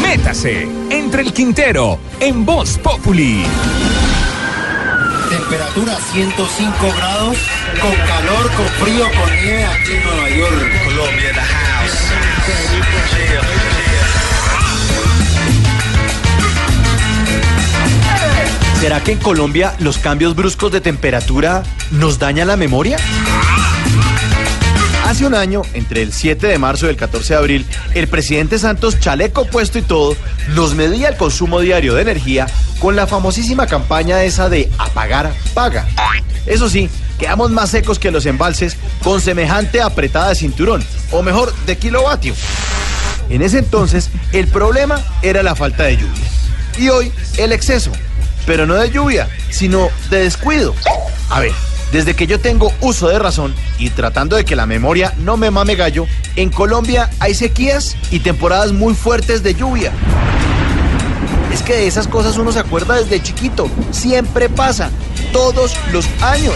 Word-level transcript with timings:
Métase 0.00 0.68
entre 0.90 1.22
el 1.22 1.32
Quintero 1.32 1.98
en 2.20 2.44
Voz 2.44 2.78
Populi. 2.78 3.42
Temperatura 5.28 5.98
105 6.12 6.72
grados, 6.96 7.36
con 7.80 7.90
calor, 8.06 8.50
con 8.52 8.66
frío, 8.80 9.04
con 9.10 9.30
nieve 9.32 9.64
aquí 9.64 9.92
en 9.92 10.04
Nueva 10.04 10.28
York. 10.28 10.84
Colombia, 10.84 11.32
the 11.32 11.40
house. 11.40 12.12
¿Será 18.80 19.02
que 19.02 19.12
en 19.12 19.18
Colombia 19.18 19.74
los 19.80 19.98
cambios 19.98 20.36
bruscos 20.36 20.70
de 20.70 20.80
temperatura 20.80 21.64
nos 21.90 22.18
dañan 22.20 22.46
la 22.46 22.56
memoria? 22.56 22.98
Hace 25.12 25.26
un 25.26 25.34
año, 25.34 25.60
entre 25.74 26.00
el 26.00 26.10
7 26.10 26.46
de 26.46 26.56
marzo 26.56 26.86
y 26.86 26.88
el 26.88 26.96
14 26.96 27.34
de 27.34 27.38
abril, 27.38 27.66
el 27.92 28.08
presidente 28.08 28.58
Santos, 28.58 28.98
chaleco 28.98 29.44
puesto 29.44 29.78
y 29.78 29.82
todo, 29.82 30.16
nos 30.54 30.74
medía 30.74 31.10
el 31.10 31.18
consumo 31.18 31.60
diario 31.60 31.92
de 31.92 32.00
energía 32.00 32.46
con 32.78 32.96
la 32.96 33.06
famosísima 33.06 33.66
campaña 33.66 34.22
esa 34.22 34.48
de 34.48 34.70
apagar, 34.78 35.30
paga. 35.52 35.86
Eso 36.46 36.70
sí, 36.70 36.88
quedamos 37.18 37.50
más 37.50 37.68
secos 37.68 37.98
que 37.98 38.10
los 38.10 38.24
embalses 38.24 38.78
con 39.04 39.20
semejante 39.20 39.82
apretada 39.82 40.30
de 40.30 40.34
cinturón, 40.34 40.82
o 41.10 41.22
mejor, 41.22 41.54
de 41.66 41.76
kilovatio. 41.76 42.32
En 43.28 43.42
ese 43.42 43.58
entonces, 43.58 44.08
el 44.32 44.48
problema 44.48 44.98
era 45.20 45.42
la 45.42 45.54
falta 45.54 45.82
de 45.82 45.98
lluvia. 45.98 46.24
Y 46.78 46.88
hoy, 46.88 47.12
el 47.36 47.52
exceso. 47.52 47.92
Pero 48.46 48.64
no 48.64 48.76
de 48.76 48.90
lluvia, 48.90 49.28
sino 49.50 49.90
de 50.08 50.20
descuido. 50.20 50.74
A 51.28 51.40
ver, 51.40 51.52
desde 51.92 52.16
que 52.16 52.26
yo 52.26 52.40
tengo 52.40 52.72
uso 52.80 53.08
de 53.08 53.18
razón 53.18 53.54
y 53.78 53.90
tratando 53.90 54.34
de 54.36 54.46
que 54.46 54.56
la 54.56 54.64
memoria 54.64 55.12
no 55.18 55.36
me 55.36 55.50
mame 55.50 55.74
gallo, 55.74 56.06
en 56.36 56.48
Colombia 56.48 57.10
hay 57.20 57.34
sequías 57.34 57.96
y 58.10 58.20
temporadas 58.20 58.72
muy 58.72 58.94
fuertes 58.94 59.42
de 59.42 59.54
lluvia. 59.54 59.92
Es 61.52 61.62
que 61.62 61.74
de 61.74 61.86
esas 61.86 62.08
cosas 62.08 62.38
uno 62.38 62.50
se 62.50 62.60
acuerda 62.60 62.96
desde 62.96 63.22
chiquito. 63.22 63.68
Siempre 63.90 64.48
pasa. 64.48 64.90
Todos 65.34 65.76
los 65.92 66.06
años. 66.22 66.54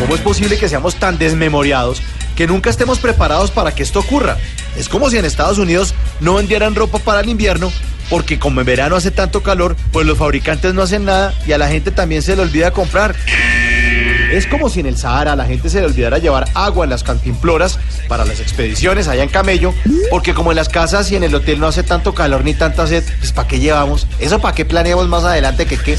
¿Cómo 0.00 0.14
es 0.16 0.20
posible 0.20 0.58
que 0.58 0.68
seamos 0.68 0.96
tan 0.96 1.16
desmemoriados 1.16 2.02
que 2.34 2.48
nunca 2.48 2.70
estemos 2.70 2.98
preparados 2.98 3.52
para 3.52 3.72
que 3.72 3.84
esto 3.84 4.00
ocurra? 4.00 4.36
Es 4.76 4.88
como 4.88 5.10
si 5.10 5.18
en 5.18 5.24
Estados 5.24 5.58
Unidos 5.58 5.94
no 6.20 6.34
vendieran 6.34 6.74
ropa 6.74 6.98
para 6.98 7.20
el 7.20 7.28
invierno 7.28 7.72
porque 8.10 8.38
como 8.40 8.60
en 8.60 8.66
verano 8.66 8.96
hace 8.96 9.12
tanto 9.12 9.42
calor, 9.42 9.76
pues 9.92 10.04
los 10.04 10.18
fabricantes 10.18 10.74
no 10.74 10.82
hacen 10.82 11.04
nada 11.04 11.32
y 11.46 11.52
a 11.52 11.58
la 11.58 11.68
gente 11.68 11.92
también 11.92 12.22
se 12.22 12.34
le 12.34 12.42
olvida 12.42 12.72
comprar. 12.72 13.14
Es 14.32 14.46
como 14.46 14.68
si 14.68 14.80
en 14.80 14.86
el 14.86 14.96
Sahara 14.96 15.32
a 15.32 15.36
la 15.36 15.44
gente 15.44 15.70
se 15.70 15.80
le 15.80 15.86
olvidara 15.86 16.18
llevar 16.18 16.48
agua 16.54 16.84
en 16.84 16.90
las 16.90 17.02
cantimploras 17.02 17.78
para 18.08 18.24
las 18.24 18.40
expediciones 18.40 19.08
allá 19.08 19.22
en 19.22 19.28
Camello, 19.28 19.72
porque 20.10 20.34
como 20.34 20.50
en 20.52 20.56
las 20.56 20.68
casas 20.68 21.10
y 21.10 21.16
en 21.16 21.22
el 21.22 21.34
hotel 21.34 21.60
no 21.60 21.68
hace 21.68 21.82
tanto 21.82 22.14
calor 22.14 22.44
ni 22.44 22.54
tanta 22.54 22.86
sed, 22.86 23.04
pues 23.18 23.32
¿para 23.32 23.48
qué 23.48 23.60
llevamos? 23.60 24.06
¿Eso 24.18 24.40
para 24.40 24.54
qué 24.54 24.64
planeamos 24.64 25.08
más 25.08 25.24
adelante 25.24 25.66
que 25.66 25.76
qué? 25.76 25.96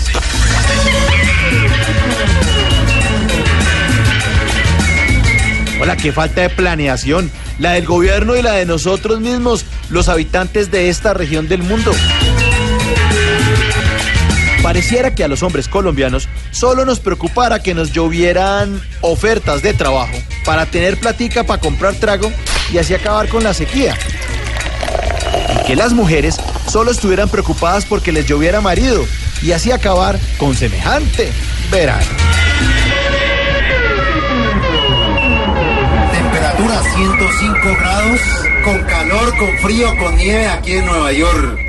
Hola, 5.81 5.97
qué 5.97 6.11
falta 6.11 6.41
de 6.41 6.49
planeación, 6.49 7.31
la 7.61 7.73
del 7.73 7.85
gobierno 7.85 8.35
y 8.35 8.41
la 8.41 8.53
de 8.53 8.65
nosotros 8.65 9.19
mismos, 9.19 9.65
los 9.89 10.09
habitantes 10.09 10.71
de 10.71 10.89
esta 10.89 11.13
región 11.13 11.47
del 11.47 11.61
mundo. 11.61 11.91
Pareciera 14.63 15.13
que 15.13 15.23
a 15.23 15.27
los 15.27 15.43
hombres 15.43 15.67
colombianos 15.67 16.27
solo 16.49 16.85
nos 16.85 16.99
preocupara 16.99 17.61
que 17.61 17.75
nos 17.75 17.93
llovieran 17.93 18.81
ofertas 19.01 19.61
de 19.61 19.73
trabajo 19.73 20.13
para 20.43 20.65
tener 20.65 20.99
platica 20.99 21.43
para 21.43 21.61
comprar 21.61 21.93
trago 21.95 22.31
y 22.73 22.79
así 22.79 22.95
acabar 22.95 23.29
con 23.29 23.43
la 23.43 23.53
sequía. 23.53 23.95
Y 25.55 25.67
que 25.67 25.75
las 25.75 25.93
mujeres 25.93 26.37
solo 26.67 26.89
estuvieran 26.89 27.29
preocupadas 27.29 27.85
porque 27.85 28.11
les 28.11 28.25
lloviera 28.25 28.59
marido 28.59 29.05
y 29.43 29.51
así 29.51 29.71
acabar 29.71 30.19
con 30.39 30.55
semejante 30.55 31.31
verano. 31.71 32.05
Grados, 37.79 38.19
con 38.63 38.81
calor, 38.83 39.37
con 39.37 39.57
frío, 39.59 39.95
con 39.97 40.15
nieve 40.15 40.47
aquí 40.47 40.73
en 40.73 40.85
Nueva 40.85 41.11
York. 41.11 41.59